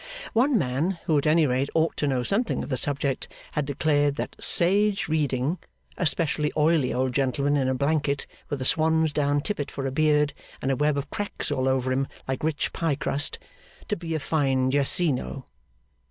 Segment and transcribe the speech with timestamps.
[0.33, 4.15] One man, who at any rate ought to know something of the subject, had declared
[4.15, 5.59] that 'Sage, Reading'
[5.95, 9.91] (a specially oily old gentleman in a blanket, with a swan's down tippet for a
[9.91, 13.37] beard, and a web of cracks all over him like rich pie crust),
[13.89, 15.45] to be a fine Guercino.